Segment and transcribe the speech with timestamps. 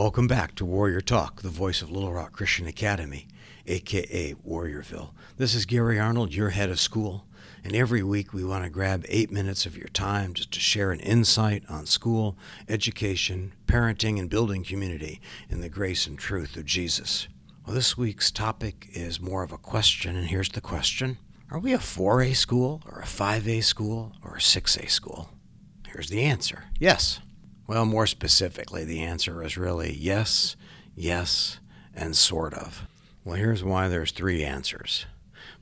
[0.00, 3.28] welcome back to Warrior Talk, the voice of Little Rock Christian Academy,
[3.66, 5.10] aka Warriorville.
[5.36, 7.26] This is Gary Arnold, your head of school,
[7.62, 10.90] and every week we want to grab eight minutes of your time just to share
[10.90, 15.20] an insight on school, education, parenting, and building community
[15.50, 17.28] in the grace and truth of Jesus.
[17.66, 21.18] Well, this week's topic is more of a question, and here's the question
[21.50, 25.28] Are we a 4A school, or a 5A school, or a 6A school?
[25.86, 27.20] Here's the answer yes.
[27.70, 30.56] Well, more specifically, the answer is really yes,
[30.96, 31.60] yes,
[31.94, 32.88] and sort of.
[33.22, 35.06] Well, here's why there's three answers.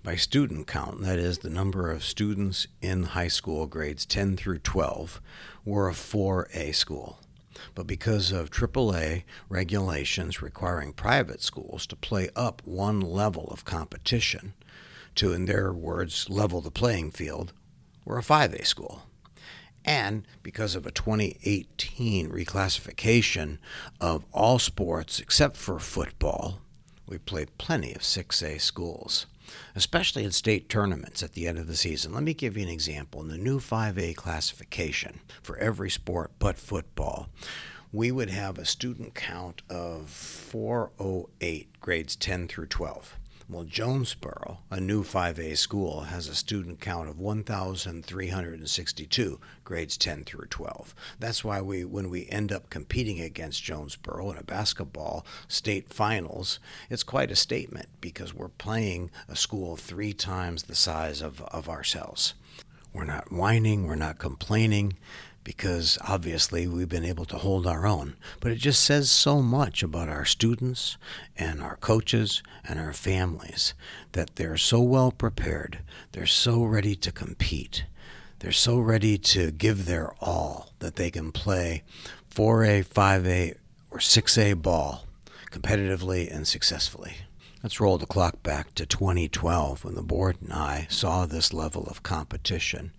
[0.02, 4.60] By student count, that is, the number of students in high school grades 10 through
[4.60, 5.20] 12,
[5.66, 7.20] we're a 4A school.
[7.74, 14.54] But because of AAA regulations requiring private schools to play up one level of competition
[15.16, 17.52] to, in their words, level the playing field,
[18.06, 19.02] we're a 5A school
[19.88, 23.56] and because of a 2018 reclassification
[24.02, 26.60] of all sports except for football,
[27.06, 29.24] we play plenty of 6A schools,
[29.74, 32.12] especially in state tournaments at the end of the season.
[32.12, 33.22] Let me give you an example.
[33.22, 37.30] In the new 5A classification for every sport but football,
[37.90, 43.18] we would have a student count of 408 grades 10 through 12.
[43.50, 50.48] Well, Jonesboro, a new 5A school, has a student count of 1,362, grades 10 through
[50.50, 50.94] 12.
[51.18, 56.60] That's why we, when we end up competing against Jonesboro in a basketball state finals,
[56.90, 61.70] it's quite a statement because we're playing a school three times the size of, of
[61.70, 62.34] ourselves.
[62.92, 64.98] We're not whining, we're not complaining
[65.48, 68.14] because obviously we've been able to hold our own.
[68.38, 70.98] But it just says so much about our students
[71.38, 73.72] and our coaches and our families
[74.12, 75.78] that they're so well prepared,
[76.12, 77.86] they're so ready to compete,
[78.40, 81.82] they're so ready to give their all that they can play
[82.30, 83.54] 4A, 5A,
[83.90, 85.06] or 6A ball
[85.50, 87.14] competitively and successfully.
[87.62, 91.84] Let's roll the clock back to 2012 when the board and I saw this level
[91.84, 92.92] of competition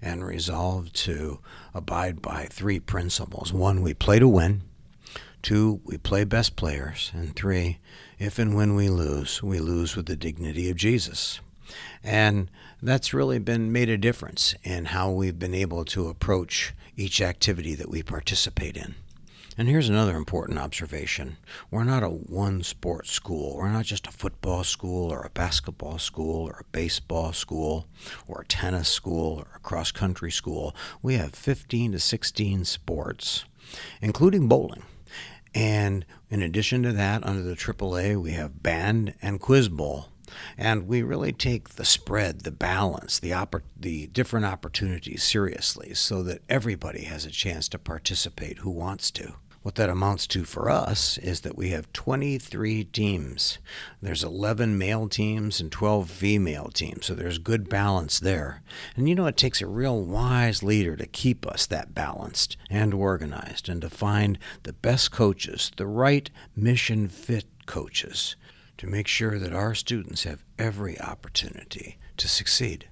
[0.00, 1.40] and resolved to
[1.74, 3.52] abide by three principles.
[3.52, 4.62] One, we play to win.
[5.42, 7.10] Two, we play best players.
[7.14, 7.78] And three,
[8.18, 11.40] if and when we lose, we lose with the dignity of Jesus.
[12.02, 12.50] And
[12.82, 17.74] that's really been made a difference in how we've been able to approach each activity
[17.74, 18.94] that we participate in.
[19.58, 21.38] And here's another important observation.
[21.70, 23.56] We're not a one sport school.
[23.56, 27.86] We're not just a football school or a basketball school or a baseball school
[28.28, 30.76] or a tennis school or a cross country school.
[31.00, 33.46] We have 15 to 16 sports,
[34.02, 34.82] including bowling.
[35.54, 40.08] And in addition to that, under the AAA, we have band and quiz bowl.
[40.58, 46.22] And we really take the spread, the balance, the, oppor- the different opportunities seriously so
[46.24, 49.36] that everybody has a chance to participate who wants to.
[49.66, 53.58] What that amounts to for us is that we have 23 teams.
[54.00, 58.62] There's 11 male teams and 12 female teams, so there's good balance there.
[58.94, 62.94] And you know, it takes a real wise leader to keep us that balanced and
[62.94, 68.36] organized and to find the best coaches, the right mission fit coaches,
[68.78, 72.86] to make sure that our students have every opportunity to succeed.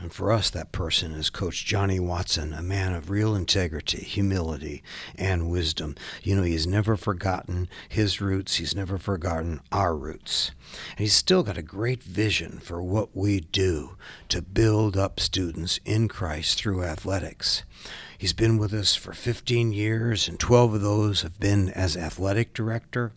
[0.00, 4.82] And for us, that person is Coach Johnny Watson, a man of real integrity, humility,
[5.16, 5.96] and wisdom.
[6.22, 10.52] You know, he's never forgotten his roots, he's never forgotten our roots.
[10.90, 13.96] And he's still got a great vision for what we do
[14.28, 17.64] to build up students in Christ through athletics.
[18.18, 22.52] He's been with us for 15 years, and 12 of those have been as athletic
[22.52, 23.12] director.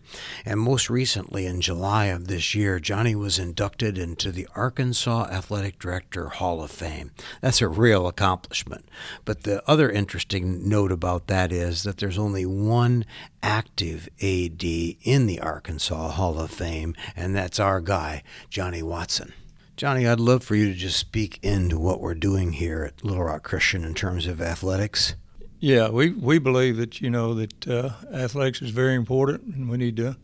[0.45, 5.79] And most recently, in July of this year, Johnny was inducted into the Arkansas Athletic
[5.79, 7.09] Director Hall of Fame.
[7.41, 8.87] That's a real accomplishment.
[9.25, 13.03] But the other interesting note about that is that there's only one
[13.41, 19.33] active AD in the Arkansas Hall of Fame, and that's our guy, Johnny Watson.
[19.77, 23.23] Johnny, I'd love for you to just speak into what we're doing here at Little
[23.23, 25.15] Rock Christian in terms of athletics.
[25.59, 29.77] Yeah, we, we believe that you know that uh, athletics is very important, and we
[29.77, 30.17] need to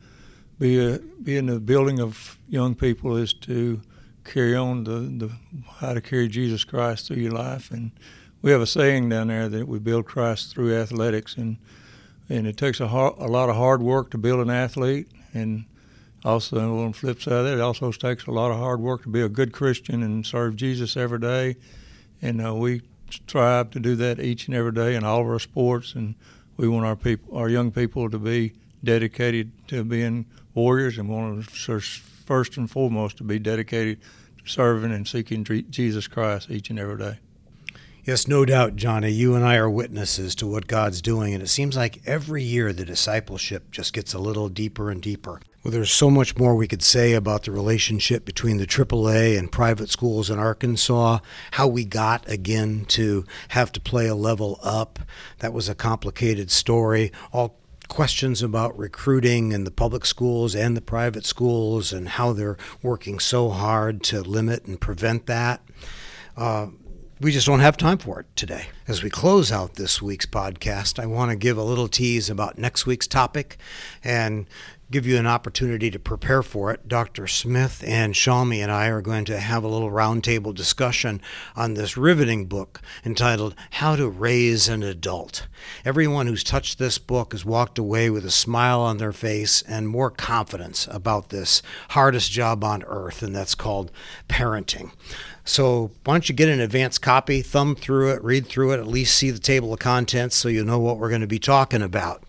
[0.59, 3.81] be a, be in the building of young people is to
[4.23, 5.31] carry on the, the
[5.77, 7.91] how to carry Jesus Christ through your life, and
[8.41, 11.57] we have a saying down there that we build Christ through athletics, and
[12.29, 15.65] and it takes a, hard, a lot of hard work to build an athlete, and
[16.27, 19.03] also, on the flip side of that, it also takes a lot of hard work
[19.03, 21.55] to be a good Christian and serve Jesus every day.
[22.21, 25.39] And uh, we strive to do that each and every day in all of our
[25.39, 25.95] sports.
[25.95, 26.15] And
[26.57, 28.51] we want our people, our young people, to be
[28.83, 34.01] dedicated to being warriors, and want to first and foremost to be dedicated
[34.39, 37.19] to serving and seeking Jesus Christ each and every day.
[38.03, 39.11] Yes, no doubt, Johnny.
[39.11, 42.73] You and I are witnesses to what God's doing, and it seems like every year
[42.73, 45.39] the discipleship just gets a little deeper and deeper.
[45.67, 49.51] Well, there's so much more we could say about the relationship between the AAA and
[49.51, 51.19] private schools in Arkansas,
[51.51, 54.97] how we got again to have to play a level up.
[55.39, 57.11] That was a complicated story.
[57.33, 57.59] All
[57.89, 63.19] questions about recruiting in the public schools and the private schools and how they're working
[63.19, 65.61] so hard to limit and prevent that.
[66.37, 66.67] Uh,
[67.19, 68.67] we just don't have time for it today.
[68.87, 72.57] As we close out this week's podcast, I want to give a little tease about
[72.57, 73.57] next week's topic
[74.01, 74.47] and
[74.89, 76.87] give you an opportunity to prepare for it.
[76.87, 77.27] Dr.
[77.27, 81.21] Smith and Shalmi and I are going to have a little roundtable discussion
[81.55, 85.47] on this riveting book entitled How to Raise an Adult.
[85.83, 89.89] Everyone who's touched this book has walked away with a smile on their face and
[89.89, 93.91] more confidence about this hardest job on earth, and that's called
[94.29, 94.91] parenting.
[95.43, 98.87] So, why don't you get an advance copy, thumb through it, read through it, at
[98.87, 101.81] least see the table of contents so you know what we're going to be talking
[101.81, 102.23] about.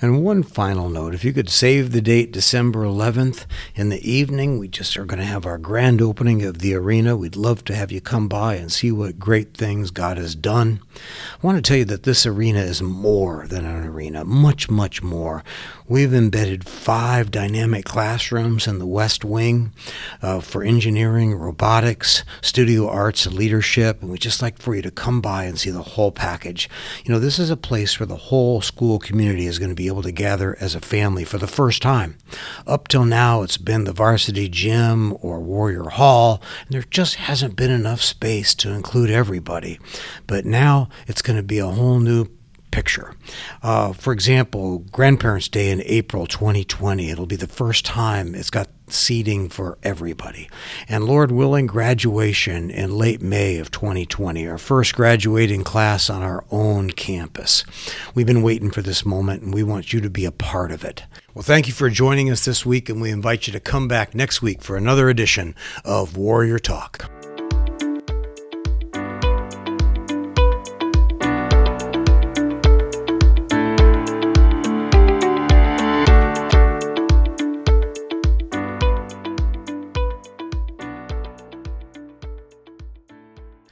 [0.00, 3.44] And one final note if you could save the date December 11th
[3.74, 7.16] in the evening, we just are going to have our grand opening of the arena.
[7.16, 10.80] We'd love to have you come by and see what great things God has done.
[11.42, 15.02] I want to tell you that this arena is more than an arena, much, much
[15.02, 15.44] more.
[15.86, 19.72] We've embedded five dynamic classrooms in the West Wing
[20.22, 24.00] uh, for engineering, robotics, studio arts, and leadership.
[24.00, 26.70] And we'd just like for you to come by and see the whole package.
[27.04, 29.86] You know, this is a place where the whole school community is going to be
[29.86, 32.18] able to gather as a family for the first time.
[32.66, 37.54] Up till now, it's been the varsity gym or Warrior Hall, and there just hasn't
[37.54, 39.78] been enough space to include everybody.
[40.26, 42.26] But now it's going to be a whole new
[42.72, 43.14] picture.
[43.62, 48.68] Uh, for example, Grandparents' Day in April 2020, it'll be the first time it's got
[48.92, 50.48] seating for everybody.
[50.88, 56.44] And Lord willing, graduation in late May of 2020, our first graduating class on our
[56.50, 57.64] own campus.
[58.14, 60.84] We've been waiting for this moment and we want you to be a part of
[60.84, 61.04] it.
[61.34, 64.16] Well, thank you for joining us this week, and we invite you to come back
[64.16, 65.54] next week for another edition
[65.84, 67.08] of Warrior Talk.